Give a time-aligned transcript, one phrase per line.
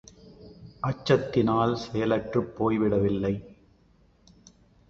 [0.83, 3.33] அச்சத்தினால் செயலற்றுப் போய்விடவில்லை.